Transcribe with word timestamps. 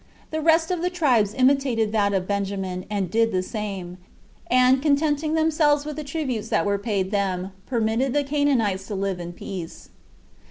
The 0.31 0.41
rest 0.41 0.71
of 0.71 0.81
the 0.81 0.89
tribes 0.89 1.35
imitated 1.35 1.91
that 1.91 2.11
of 2.11 2.25
Benjamin, 2.27 2.87
and 2.89 3.11
did 3.11 3.31
the 3.31 3.43
same; 3.43 3.99
and, 4.49 4.81
contenting 4.81 5.35
themselves 5.35 5.85
with 5.85 5.95
the 5.95 6.03
tributes 6.03 6.49
that 6.49 6.65
were 6.65 6.79
paid 6.79 7.11
them, 7.11 7.51
permitted 7.67 8.11
the 8.11 8.23
Canaanites 8.23 8.87
to 8.87 8.95
live 8.95 9.19
in 9.19 9.31
peace. 9.31 9.89